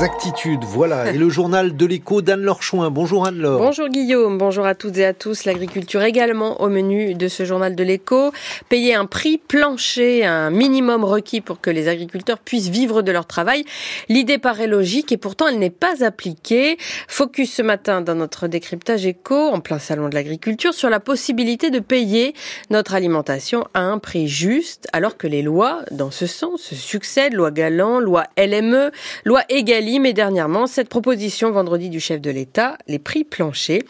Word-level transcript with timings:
Exactitude, 0.00 0.64
voilà. 0.64 1.12
Et 1.12 1.18
le 1.18 1.28
journal 1.28 1.76
de 1.76 1.84
l'écho 1.84 2.22
d'Anne-Laure 2.22 2.62
Chouin. 2.62 2.90
Bonjour 2.90 3.26
Anne-Laure. 3.26 3.60
Bonjour 3.60 3.86
Guillaume, 3.90 4.38
bonjour 4.38 4.64
à 4.64 4.74
toutes 4.74 4.96
et 4.96 5.04
à 5.04 5.12
tous. 5.12 5.44
L'agriculture 5.44 6.02
également 6.02 6.62
au 6.62 6.70
menu 6.70 7.12
de 7.12 7.28
ce 7.28 7.44
journal 7.44 7.76
de 7.76 7.84
l'écho. 7.84 8.32
Payer 8.70 8.94
un 8.94 9.04
prix 9.04 9.36
plancher, 9.36 10.24
un 10.24 10.48
minimum 10.48 11.04
requis 11.04 11.42
pour 11.42 11.60
que 11.60 11.68
les 11.68 11.86
agriculteurs 11.86 12.38
puissent 12.38 12.70
vivre 12.70 13.02
de 13.02 13.12
leur 13.12 13.26
travail. 13.26 13.66
L'idée 14.08 14.38
paraît 14.38 14.68
logique 14.68 15.12
et 15.12 15.18
pourtant 15.18 15.48
elle 15.48 15.58
n'est 15.58 15.68
pas 15.68 16.02
appliquée. 16.02 16.78
Focus 17.06 17.52
ce 17.52 17.60
matin 17.60 18.00
dans 18.00 18.14
notre 18.14 18.48
décryptage 18.48 19.04
écho, 19.04 19.50
en 19.50 19.60
plein 19.60 19.78
salon 19.78 20.08
de 20.08 20.14
l'agriculture, 20.14 20.72
sur 20.72 20.88
la 20.88 21.00
possibilité 21.00 21.68
de 21.68 21.78
payer 21.78 22.32
notre 22.70 22.94
alimentation 22.94 23.66
à 23.74 23.80
un 23.80 23.98
prix 23.98 24.28
juste, 24.28 24.88
alors 24.94 25.18
que 25.18 25.26
les 25.26 25.42
lois 25.42 25.82
dans 25.90 26.10
ce 26.10 26.26
sens 26.26 26.62
se 26.62 26.74
succèdent. 26.74 27.34
Loi 27.34 27.50
Galant, 27.50 28.00
loi 28.00 28.24
LME, 28.38 28.92
loi 29.26 29.42
Egalim 29.50 29.89
et 29.98 30.12
dernièrement 30.12 30.68
cette 30.68 30.88
proposition 30.88 31.50
vendredi 31.50 31.90
du 31.90 31.98
chef 31.98 32.20
de 32.20 32.30
l'État, 32.30 32.78
les 32.86 33.00
prix 33.00 33.24
planchers. 33.24 33.82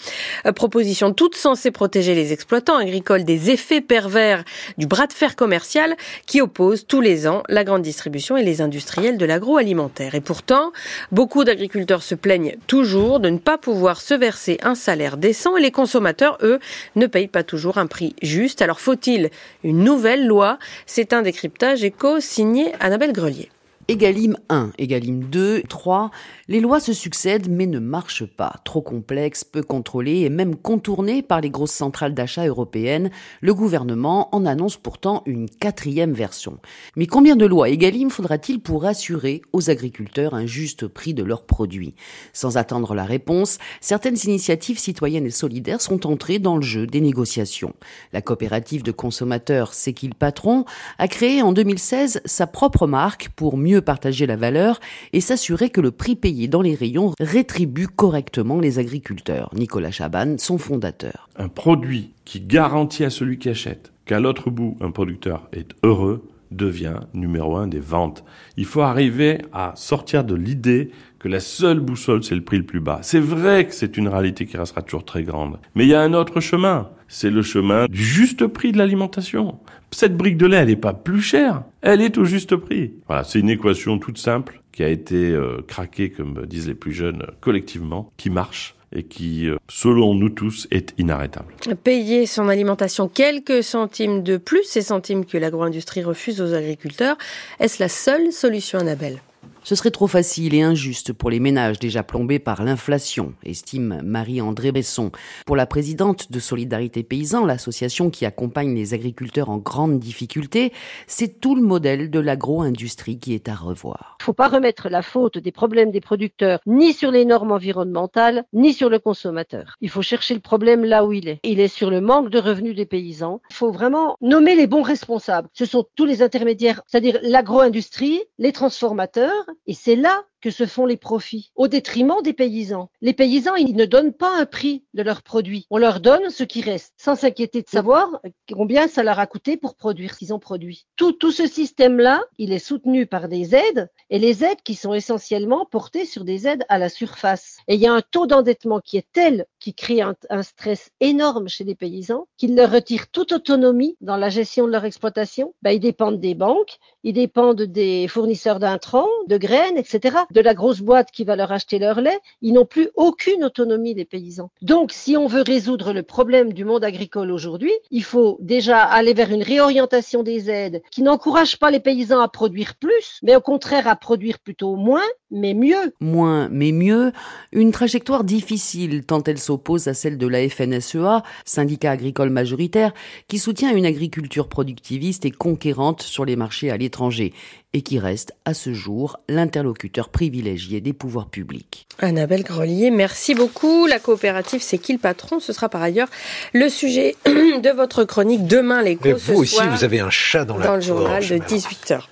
Euh, 0.46 0.52
proposition 0.52 1.12
toute 1.12 1.36
censée 1.36 1.70
protéger 1.70 2.14
les 2.14 2.32
exploitants 2.32 2.78
agricoles 2.78 3.24
des 3.24 3.50
effets 3.50 3.82
pervers 3.82 4.44
du 4.78 4.86
bras 4.86 5.06
de 5.06 5.12
fer 5.12 5.36
commercial 5.36 5.94
qui 6.24 6.40
oppose 6.40 6.86
tous 6.86 7.02
les 7.02 7.28
ans 7.28 7.42
la 7.48 7.64
grande 7.64 7.82
distribution 7.82 8.36
et 8.38 8.42
les 8.42 8.62
industriels 8.62 9.18
de 9.18 9.26
l'agroalimentaire. 9.26 10.14
Et 10.14 10.22
pourtant, 10.22 10.72
beaucoup 11.12 11.44
d'agriculteurs 11.44 12.02
se 12.02 12.14
plaignent 12.14 12.56
toujours 12.66 13.20
de 13.20 13.28
ne 13.28 13.38
pas 13.38 13.58
pouvoir 13.58 14.00
se 14.00 14.14
verser 14.14 14.58
un 14.62 14.74
salaire 14.74 15.18
décent 15.18 15.56
et 15.58 15.60
les 15.60 15.70
consommateurs, 15.70 16.38
eux, 16.42 16.60
ne 16.96 17.06
payent 17.06 17.28
pas 17.28 17.42
toujours 17.42 17.76
un 17.76 17.86
prix 17.86 18.16
juste. 18.22 18.62
Alors 18.62 18.80
faut-il 18.80 19.28
une 19.64 19.84
nouvelle 19.84 20.26
loi? 20.26 20.58
C'est 20.86 21.12
un 21.12 21.20
décryptage 21.20 21.84
éco 21.84 22.20
signé 22.20 22.72
Annabelle 22.80 23.12
Grelier. 23.12 23.50
Egalim 23.90 24.36
1, 24.50 24.70
Egalim 24.78 25.24
2, 25.24 25.64
3, 25.68 26.12
les 26.46 26.60
lois 26.60 26.78
se 26.78 26.92
succèdent 26.92 27.48
mais 27.50 27.66
ne 27.66 27.80
marchent 27.80 28.24
pas. 28.24 28.54
Trop 28.64 28.82
complexes, 28.82 29.42
peu 29.42 29.64
contrôlées 29.64 30.20
et 30.20 30.28
même 30.28 30.54
contournées 30.54 31.22
par 31.22 31.40
les 31.40 31.50
grosses 31.50 31.72
centrales 31.72 32.14
d'achat 32.14 32.46
européennes, 32.46 33.10
le 33.40 33.52
gouvernement 33.52 34.32
en 34.32 34.46
annonce 34.46 34.76
pourtant 34.76 35.24
une 35.26 35.50
quatrième 35.50 36.12
version. 36.12 36.60
Mais 36.94 37.08
combien 37.08 37.34
de 37.34 37.44
lois 37.46 37.68
Egalim 37.68 38.10
faudra-t-il 38.10 38.60
pour 38.60 38.84
assurer 38.84 39.42
aux 39.52 39.70
agriculteurs 39.70 40.34
un 40.34 40.46
juste 40.46 40.86
prix 40.86 41.12
de 41.12 41.24
leurs 41.24 41.44
produits? 41.44 41.96
Sans 42.32 42.58
attendre 42.58 42.94
la 42.94 43.04
réponse, 43.04 43.58
certaines 43.80 44.18
initiatives 44.22 44.78
citoyennes 44.78 45.26
et 45.26 45.30
solidaires 45.30 45.80
sont 45.80 46.06
entrées 46.06 46.38
dans 46.38 46.54
le 46.54 46.62
jeu 46.62 46.86
des 46.86 47.00
négociations. 47.00 47.74
La 48.12 48.22
coopérative 48.22 48.84
de 48.84 48.92
consommateurs 48.92 49.74
C'est 49.74 49.94
qu'il 49.94 50.14
patron 50.14 50.64
a 50.98 51.08
créé 51.08 51.42
en 51.42 51.52
2016 51.52 52.20
sa 52.24 52.46
propre 52.46 52.86
marque 52.86 53.30
pour 53.30 53.56
mieux 53.56 53.79
partager 53.80 54.26
la 54.26 54.36
valeur 54.36 54.80
et 55.12 55.20
s'assurer 55.20 55.70
que 55.70 55.80
le 55.80 55.90
prix 55.90 56.16
payé 56.16 56.48
dans 56.48 56.62
les 56.62 56.74
rayons 56.74 57.14
rétribue 57.20 57.88
correctement 57.88 58.60
les 58.60 58.78
agriculteurs. 58.78 59.50
Nicolas 59.54 59.90
Chaban, 59.90 60.36
son 60.38 60.58
fondateur. 60.58 61.28
Un 61.36 61.48
produit 61.48 62.12
qui 62.24 62.40
garantit 62.40 63.04
à 63.04 63.10
celui 63.10 63.38
qui 63.38 63.48
achète 63.48 63.92
qu'à 64.06 64.20
l'autre 64.20 64.50
bout, 64.50 64.76
un 64.80 64.90
producteur 64.90 65.48
est 65.52 65.74
heureux, 65.82 66.28
devient 66.50 67.00
numéro 67.14 67.56
un 67.56 67.68
des 67.68 67.80
ventes. 67.80 68.24
Il 68.56 68.64
faut 68.64 68.80
arriver 68.80 69.38
à 69.52 69.72
sortir 69.76 70.24
de 70.24 70.34
l'idée 70.34 70.90
que 71.18 71.28
la 71.28 71.40
seule 71.40 71.80
boussole, 71.80 72.24
c'est 72.24 72.34
le 72.34 72.42
prix 72.42 72.58
le 72.58 72.64
plus 72.64 72.80
bas. 72.80 73.00
C'est 73.02 73.20
vrai 73.20 73.66
que 73.66 73.74
c'est 73.74 73.96
une 73.96 74.08
réalité 74.08 74.46
qui 74.46 74.56
restera 74.56 74.82
toujours 74.82 75.04
très 75.04 75.22
grande. 75.22 75.58
Mais 75.74 75.84
il 75.84 75.90
y 75.90 75.94
a 75.94 76.00
un 76.00 76.14
autre 76.14 76.40
chemin. 76.40 76.88
C'est 77.12 77.28
le 77.28 77.42
chemin 77.42 77.86
du 77.86 78.04
juste 78.04 78.46
prix 78.46 78.70
de 78.70 78.78
l'alimentation. 78.78 79.58
Cette 79.90 80.16
brique 80.16 80.36
de 80.36 80.46
lait, 80.46 80.58
elle 80.58 80.68
n'est 80.68 80.76
pas 80.76 80.94
plus 80.94 81.20
chère. 81.20 81.64
Elle 81.82 82.00
est 82.00 82.16
au 82.18 82.24
juste 82.24 82.54
prix. 82.54 82.92
Voilà, 83.08 83.24
c'est 83.24 83.40
une 83.40 83.50
équation 83.50 83.98
toute 83.98 84.16
simple 84.16 84.62
qui 84.70 84.84
a 84.84 84.88
été 84.88 85.30
euh, 85.30 85.60
craquée, 85.66 86.10
comme 86.10 86.46
disent 86.46 86.68
les 86.68 86.74
plus 86.74 86.92
jeunes, 86.92 87.26
collectivement, 87.40 88.12
qui 88.16 88.30
marche 88.30 88.76
et 88.94 89.02
qui, 89.02 89.48
euh, 89.48 89.56
selon 89.68 90.14
nous 90.14 90.28
tous, 90.28 90.68
est 90.70 90.94
inarrêtable. 90.98 91.52
Payer 91.82 92.26
son 92.26 92.48
alimentation 92.48 93.08
quelques 93.08 93.64
centimes 93.64 94.22
de 94.22 94.36
plus, 94.36 94.62
ces 94.62 94.82
centimes 94.82 95.24
que 95.24 95.36
l'agro-industrie 95.36 96.04
refuse 96.04 96.40
aux 96.40 96.54
agriculteurs, 96.54 97.18
est-ce 97.58 97.82
la 97.82 97.88
seule 97.88 98.32
solution, 98.32 98.78
Annabelle? 98.78 99.18
Ce 99.62 99.74
serait 99.74 99.90
trop 99.90 100.06
facile 100.06 100.54
et 100.54 100.62
injuste 100.62 101.12
pour 101.12 101.30
les 101.30 101.40
ménages 101.40 101.78
déjà 101.78 102.02
plombés 102.02 102.38
par 102.38 102.62
l'inflation, 102.64 103.34
estime 103.44 104.00
Marie-André 104.02 104.72
Besson. 104.72 105.10
Pour 105.46 105.56
la 105.56 105.66
présidente 105.66 106.32
de 106.32 106.40
Solidarité 106.40 107.02
Paysan, 107.02 107.44
l'association 107.44 108.10
qui 108.10 108.24
accompagne 108.24 108.74
les 108.74 108.94
agriculteurs 108.94 109.50
en 109.50 109.58
grande 109.58 109.98
difficulté, 109.98 110.72
c'est 111.06 111.40
tout 111.40 111.54
le 111.54 111.62
modèle 111.62 112.10
de 112.10 112.20
l'agro-industrie 112.20 113.18
qui 113.18 113.34
est 113.34 113.48
à 113.48 113.54
revoir. 113.54 114.16
Il 114.20 114.22
ne 114.22 114.24
faut 114.26 114.32
pas 114.32 114.48
remettre 114.48 114.88
la 114.88 115.02
faute 115.02 115.38
des 115.38 115.52
problèmes 115.52 115.90
des 115.90 116.00
producteurs 116.00 116.60
ni 116.66 116.92
sur 116.92 117.10
les 117.10 117.24
normes 117.24 117.52
environnementales, 117.52 118.44
ni 118.52 118.72
sur 118.72 118.88
le 118.88 118.98
consommateur. 118.98 119.76
Il 119.80 119.90
faut 119.90 120.02
chercher 120.02 120.34
le 120.34 120.40
problème 120.40 120.84
là 120.84 121.04
où 121.04 121.12
il 121.12 121.28
est. 121.28 121.40
Il 121.44 121.60
est 121.60 121.68
sur 121.68 121.90
le 121.90 122.00
manque 122.00 122.30
de 122.30 122.38
revenus 122.38 122.74
des 122.74 122.86
paysans. 122.86 123.40
Il 123.50 123.56
faut 123.56 123.72
vraiment 123.72 124.16
nommer 124.20 124.54
les 124.54 124.66
bons 124.66 124.82
responsables. 124.82 125.48
Ce 125.52 125.64
sont 125.64 125.86
tous 125.96 126.04
les 126.04 126.22
intermédiaires, 126.22 126.82
c'est-à-dire 126.86 127.18
l'agro-industrie, 127.22 128.20
les 128.38 128.52
transformateurs, 128.52 129.46
et 129.66 129.74
c'est 129.74 129.96
là 129.96 130.24
que 130.40 130.50
se 130.50 130.66
font 130.66 130.86
les 130.86 130.96
profits, 130.96 131.50
au 131.54 131.68
détriment 131.68 132.22
des 132.22 132.32
paysans. 132.32 132.90
Les 133.00 133.12
paysans, 133.12 133.54
ils 133.54 133.76
ne 133.76 133.84
donnent 133.84 134.12
pas 134.12 134.38
un 134.38 134.46
prix 134.46 134.84
de 134.94 135.02
leurs 135.02 135.22
produits. 135.22 135.66
On 135.70 135.78
leur 135.78 136.00
donne 136.00 136.30
ce 136.30 136.44
qui 136.44 136.62
reste, 136.62 136.94
sans 136.96 137.14
s'inquiéter 137.14 137.62
de 137.62 137.68
savoir 137.68 138.20
combien 138.52 138.88
ça 138.88 139.02
leur 139.02 139.18
a 139.18 139.26
coûté 139.26 139.56
pour 139.56 139.76
produire 139.76 140.14
ce 140.14 140.18
qu'ils 140.18 140.34
ont 140.34 140.38
produit. 140.38 140.86
Tout, 140.96 141.12
tout 141.12 141.32
ce 141.32 141.46
système-là, 141.46 142.22
il 142.38 142.52
est 142.52 142.58
soutenu 142.58 143.06
par 143.06 143.28
des 143.28 143.54
aides, 143.54 143.88
et 144.08 144.18
les 144.18 144.44
aides 144.44 144.62
qui 144.64 144.74
sont 144.74 144.94
essentiellement 144.94 145.66
portées 145.66 146.04
sur 146.04 146.24
des 146.24 146.46
aides 146.46 146.64
à 146.68 146.78
la 146.78 146.88
surface. 146.88 147.58
Et 147.68 147.74
il 147.74 147.80
y 147.80 147.86
a 147.86 147.92
un 147.92 148.02
taux 148.02 148.26
d'endettement 148.26 148.80
qui 148.80 148.96
est 148.96 149.06
tel, 149.12 149.46
qui 149.58 149.74
crée 149.74 150.00
un, 150.00 150.14
stress 150.42 150.90
énorme 151.00 151.48
chez 151.48 151.64
les 151.64 151.74
paysans, 151.74 152.26
qu'il 152.36 152.56
leur 152.56 152.70
retire 152.70 153.08
toute 153.08 153.32
autonomie 153.32 153.96
dans 154.00 154.16
la 154.16 154.30
gestion 154.30 154.66
de 154.66 154.72
leur 154.72 154.84
exploitation. 154.84 155.54
Ben, 155.62 155.72
ils 155.72 155.80
dépendent 155.80 156.20
des 156.20 156.34
banques, 156.34 156.78
ils 157.04 157.12
dépendent 157.12 157.62
des 157.62 158.08
fournisseurs 158.08 158.58
d'intrants, 158.58 159.08
de 159.28 159.36
graines, 159.36 159.76
etc 159.76 160.18
de 160.30 160.40
la 160.40 160.54
grosse 160.54 160.80
boîte 160.80 161.10
qui 161.10 161.24
va 161.24 161.36
leur 161.36 161.52
acheter 161.52 161.78
leur 161.78 162.00
lait, 162.00 162.18
ils 162.42 162.52
n'ont 162.52 162.66
plus 162.66 162.88
aucune 162.94 163.44
autonomie, 163.44 163.94
les 163.94 164.04
paysans. 164.04 164.50
Donc, 164.62 164.92
si 164.92 165.16
on 165.16 165.26
veut 165.26 165.42
résoudre 165.42 165.92
le 165.92 166.02
problème 166.02 166.52
du 166.52 166.64
monde 166.64 166.84
agricole 166.84 167.30
aujourd'hui, 167.30 167.72
il 167.90 168.04
faut 168.04 168.38
déjà 168.40 168.80
aller 168.82 169.14
vers 169.14 169.30
une 169.30 169.42
réorientation 169.42 170.22
des 170.22 170.50
aides 170.50 170.82
qui 170.90 171.02
n'encourage 171.02 171.58
pas 171.58 171.70
les 171.70 171.80
paysans 171.80 172.20
à 172.20 172.28
produire 172.28 172.74
plus, 172.76 173.20
mais 173.22 173.36
au 173.36 173.40
contraire 173.40 173.88
à 173.88 173.96
produire 173.96 174.38
plutôt 174.38 174.76
moins, 174.76 175.02
mais 175.30 175.54
mieux. 175.54 175.94
Moins, 176.00 176.48
mais 176.50 176.72
mieux. 176.72 177.12
Une 177.52 177.72
trajectoire 177.72 178.24
difficile 178.24 179.04
tant 179.04 179.22
elle 179.24 179.38
s'oppose 179.38 179.88
à 179.88 179.94
celle 179.94 180.18
de 180.18 180.26
la 180.26 180.48
FNSEA, 180.48 181.22
syndicat 181.44 181.92
agricole 181.92 182.30
majoritaire, 182.30 182.92
qui 183.28 183.38
soutient 183.38 183.74
une 183.74 183.86
agriculture 183.86 184.48
productiviste 184.48 185.24
et 185.24 185.30
conquérante 185.30 186.02
sur 186.02 186.24
les 186.24 186.36
marchés 186.36 186.70
à 186.70 186.76
l'étranger 186.76 187.32
et 187.72 187.82
qui 187.82 187.98
reste 187.98 188.32
à 188.44 188.54
ce 188.54 188.74
jour 188.74 189.18
l'interlocuteur 189.28 190.08
privilégié 190.08 190.80
des 190.80 190.92
pouvoirs 190.92 191.28
publics. 191.28 191.86
Annabelle 192.00 192.42
Grelier, 192.42 192.90
merci 192.90 193.34
beaucoup. 193.34 193.86
La 193.86 193.98
coopérative, 193.98 194.60
c'est 194.60 194.78
qui 194.78 194.92
le 194.92 194.98
patron? 194.98 195.38
Ce 195.40 195.52
sera 195.52 195.68
par 195.68 195.82
ailleurs 195.82 196.08
le 196.52 196.68
sujet 196.68 197.16
de 197.26 197.74
votre 197.74 198.04
chronique 198.04 198.46
demain 198.46 198.82
l'écho. 198.82 199.14
Vous 199.16 199.40
aussi, 199.40 199.60
vous 199.68 199.84
avez 199.84 200.00
un 200.00 200.10
chat 200.10 200.44
dans, 200.44 200.54
dans 200.54 200.60
la 200.60 200.66
Dans 200.66 200.74
le 200.76 200.80
journal 200.80 201.22
de 201.26 201.36
18h. 201.36 202.02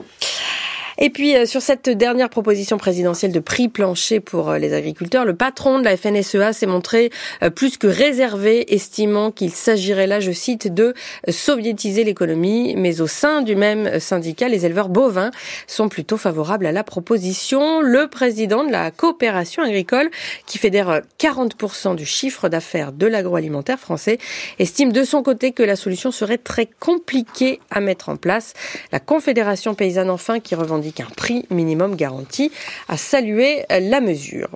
Et 1.01 1.11
puis 1.11 1.37
euh, 1.37 1.47
sur 1.47 1.63
cette 1.63 1.89
dernière 1.89 2.29
proposition 2.29 2.77
présidentielle 2.77 3.31
de 3.31 3.39
prix 3.39 3.69
plancher 3.69 4.19
pour 4.19 4.51
euh, 4.51 4.59
les 4.59 4.75
agriculteurs, 4.75 5.25
le 5.25 5.37
patron 5.37 5.79
de 5.79 5.85
la 5.85 5.97
FNSEA 5.97 6.53
s'est 6.53 6.67
montré 6.67 7.11
euh, 7.45 7.51
plus 7.51 7.79
que 7.79 7.87
réservé, 7.87 8.75
estimant 8.75 9.31
qu'il 9.31 9.53
s'agirait 9.53 10.09
là, 10.09 10.19
je 10.19 10.33
cite, 10.33 10.75
de 10.75 10.95
soviétiser 11.29 12.03
l'économie. 12.03 12.75
Mais 12.77 13.01
au 13.01 13.07
sein 13.07 13.43
du 13.43 13.55
même 13.55 14.01
syndicat, 14.01 14.49
les 14.49 14.67
éleveurs 14.67 14.89
bovins 14.89 15.31
sont 15.69 15.89
plutôt 15.89 16.17
favorables 16.17 16.67
à 16.67 16.73
la 16.73 16.83
proposition. 16.83 17.81
Le 17.81 18.09
président 18.09 18.65
de 18.65 18.73
la 18.73 18.91
coopération 18.91 19.63
agricole, 19.63 20.11
qui 20.47 20.59
fédère 20.59 21.03
40% 21.21 21.95
du 21.95 22.07
chiffre 22.07 22.49
d'affaires 22.49 22.91
de 22.91 23.07
l'agroalimentaire 23.07 23.79
français, 23.79 24.19
estime 24.59 24.93
de 24.93 25.05
son 25.05 25.23
côté 25.23 25.53
que 25.53 25.63
la 25.63 25.77
solution 25.77 26.11
serait 26.11 26.39
très 26.39 26.67
compliquée 26.81 27.61
à 27.71 27.79
mettre 27.81 28.09
en 28.09 28.17
place. 28.17 28.55
La 28.91 28.99
Confédération 28.99 29.77
paysanne 29.77 30.11
enfin 30.11 30.41
qui 30.41 30.57
revendique 30.57 30.88
qu'un 30.93 31.09
prix 31.17 31.45
minimum 31.51 31.97
garanti, 31.97 32.51
a 32.89 32.97
salué 32.97 33.65
la 33.71 34.01
mesure. 34.01 34.49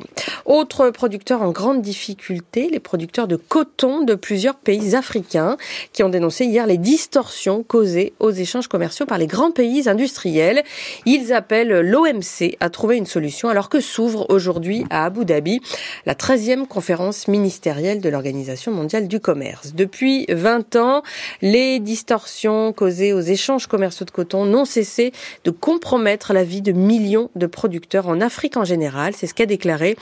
Autre 0.44 0.90
producteur 0.90 1.42
en 1.42 1.50
grande 1.50 1.82
difficulté, 1.82 2.68
les 2.70 2.80
producteurs 2.80 3.28
de 3.28 3.36
coton 3.36 4.02
de 4.02 4.14
plusieurs 4.14 4.56
pays 4.56 4.94
africains 4.94 5.56
qui 5.92 6.02
ont 6.02 6.08
dénoncé 6.08 6.44
hier 6.44 6.66
les 6.66 6.78
distorsions 6.78 7.62
causées 7.62 8.12
aux 8.18 8.30
échanges 8.30 8.68
commerciaux 8.68 9.06
par 9.06 9.18
les 9.18 9.26
grands 9.26 9.50
pays 9.50 9.88
industriels. 9.88 10.62
Ils 11.06 11.32
appellent 11.32 11.80
l'OMC 11.80 12.56
à 12.60 12.70
trouver 12.70 12.96
une 12.96 13.06
solution 13.06 13.48
alors 13.48 13.68
que 13.68 13.80
s'ouvre 13.80 14.26
aujourd'hui 14.30 14.84
à 14.90 15.04
Abu 15.04 15.24
Dhabi 15.24 15.60
la 16.06 16.14
13e 16.14 16.66
conférence 16.66 17.28
ministérielle 17.28 18.00
de 18.00 18.08
l'Organisation 18.08 18.72
mondiale 18.72 19.08
du 19.08 19.20
commerce. 19.20 19.74
Depuis 19.74 20.26
20 20.28 20.76
ans, 20.76 21.02
les 21.40 21.78
distorsions 21.80 22.72
causées 22.72 23.12
aux 23.12 23.20
échanges 23.20 23.66
commerciaux 23.66 24.06
de 24.06 24.10
coton 24.10 24.44
n'ont 24.44 24.64
cessé 24.64 25.12
de 25.44 25.50
compromettre 25.50 26.21
la 26.30 26.44
vie 26.44 26.62
de 26.62 26.70
millions 26.70 27.30
de 27.34 27.46
producteurs 27.46 28.06
en 28.06 28.20
Afrique 28.20 28.56
en 28.56 28.64
général. 28.64 29.14
C'est 29.16 29.26
ce 29.26 29.34
qu'a 29.34 29.46
déclaré 29.46 29.96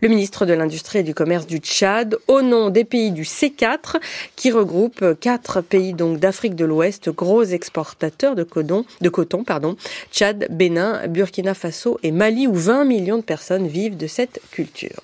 le 0.00 0.08
ministre 0.08 0.46
de 0.46 0.52
l'Industrie 0.52 1.00
et 1.00 1.02
du 1.02 1.14
Commerce 1.14 1.46
du 1.46 1.58
Tchad 1.58 2.16
au 2.28 2.42
nom 2.42 2.70
des 2.70 2.84
pays 2.84 3.10
du 3.10 3.22
C4 3.22 3.96
qui 4.36 4.52
regroupe 4.52 5.18
quatre 5.18 5.60
pays 5.60 5.92
donc 5.92 6.20
d'Afrique 6.20 6.54
de 6.54 6.64
l'Ouest, 6.64 7.10
gros 7.10 7.42
exportateurs 7.42 8.36
de 8.36 8.44
coton, 8.44 8.84
de 9.00 9.08
coton 9.08 9.42
pardon, 9.42 9.76
Tchad, 10.12 10.46
Bénin, 10.50 11.08
Burkina 11.08 11.54
Faso 11.54 11.98
et 12.04 12.12
Mali 12.12 12.46
où 12.46 12.54
20 12.54 12.84
millions 12.84 13.18
de 13.18 13.22
personnes 13.22 13.66
vivent 13.66 13.96
de 13.96 14.06
cette 14.06 14.40
culture. 14.52 15.00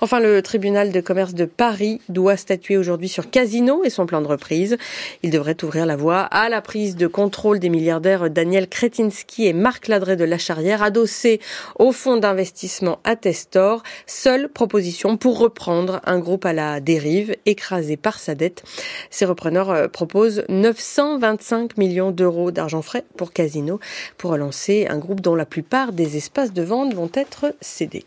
Enfin, 0.00 0.20
le 0.20 0.42
tribunal 0.42 0.92
de 0.92 1.00
commerce 1.00 1.34
de 1.34 1.46
Paris 1.46 2.00
doit 2.08 2.36
statuer 2.36 2.76
aujourd'hui 2.76 3.08
sur 3.08 3.30
Casino 3.30 3.82
et 3.84 3.90
son 3.90 4.06
plan 4.06 4.20
de 4.20 4.26
reprise. 4.26 4.76
Il 5.22 5.30
devrait 5.30 5.56
ouvrir 5.64 5.86
la 5.86 5.96
voie 5.96 6.20
à 6.20 6.48
la 6.48 6.60
prise 6.60 6.96
de 6.96 7.06
contrôle 7.06 7.58
des 7.58 7.68
milliardaires 7.68 8.30
Daniel 8.30 8.68
Kretinsky 8.68 9.46
et 9.46 9.52
Marc 9.52 9.88
De 10.04 10.24
la 10.24 10.36
Charrière, 10.36 10.82
adossés 10.82 11.40
au 11.78 11.90
fonds 11.90 12.18
d'investissement 12.18 12.98
Attestor. 13.04 13.82
Seule 14.06 14.50
proposition 14.50 15.16
pour 15.16 15.38
reprendre 15.38 16.00
un 16.04 16.18
groupe 16.18 16.44
à 16.44 16.52
la 16.52 16.80
dérive, 16.80 17.34
écrasé 17.46 17.96
par 17.96 18.18
sa 18.18 18.34
dette. 18.34 18.62
Ces 19.10 19.24
repreneurs 19.24 19.70
euh, 19.70 19.88
proposent 19.88 20.44
925 20.50 21.78
millions 21.78 22.10
d'euros 22.10 22.50
d'argent 22.50 22.82
frais 22.82 23.04
pour 23.16 23.32
Casino 23.32 23.80
pour 24.18 24.32
relancer 24.32 24.86
un 24.90 24.98
groupe 24.98 25.22
dont 25.22 25.34
la 25.34 25.46
plupart 25.46 25.92
des 25.92 26.18
espaces 26.18 26.52
de 26.52 26.62
vente 26.62 26.94
vont 26.94 27.10
être 27.14 27.54
cédés. 27.60 28.04